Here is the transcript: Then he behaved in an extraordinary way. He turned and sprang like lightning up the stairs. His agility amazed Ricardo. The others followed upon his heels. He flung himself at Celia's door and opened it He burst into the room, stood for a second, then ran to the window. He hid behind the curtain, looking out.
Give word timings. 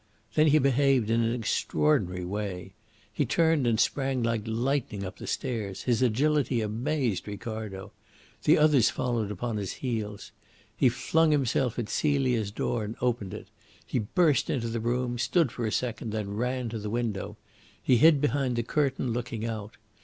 Then 0.33 0.47
he 0.47 0.57
behaved 0.57 1.11
in 1.11 1.21
an 1.21 1.31
extraordinary 1.35 2.25
way. 2.25 2.73
He 3.13 3.23
turned 3.23 3.67
and 3.67 3.79
sprang 3.79 4.23
like 4.23 4.41
lightning 4.47 5.03
up 5.05 5.17
the 5.17 5.27
stairs. 5.27 5.83
His 5.83 6.01
agility 6.01 6.59
amazed 6.59 7.27
Ricardo. 7.27 7.91
The 8.45 8.57
others 8.57 8.89
followed 8.89 9.29
upon 9.29 9.57
his 9.57 9.73
heels. 9.73 10.31
He 10.75 10.89
flung 10.89 11.29
himself 11.29 11.77
at 11.77 11.87
Celia's 11.87 12.49
door 12.49 12.83
and 12.83 12.95
opened 12.99 13.35
it 13.35 13.49
He 13.85 13.99
burst 13.99 14.49
into 14.49 14.69
the 14.69 14.79
room, 14.79 15.19
stood 15.19 15.51
for 15.51 15.67
a 15.67 15.71
second, 15.71 16.09
then 16.09 16.31
ran 16.31 16.69
to 16.69 16.79
the 16.79 16.89
window. 16.89 17.37
He 17.79 17.97
hid 17.97 18.19
behind 18.19 18.55
the 18.55 18.63
curtain, 18.63 19.13
looking 19.13 19.45
out. 19.45 19.77